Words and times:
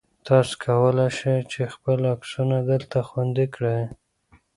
تاسو 0.27 0.53
کولای 0.65 1.09
شئ 1.17 1.37
چې 1.51 1.61
خپل 1.73 1.99
عکسونه 2.13 2.57
دلته 2.71 2.97
خوندي 3.07 3.45
کړئ. 3.55 3.81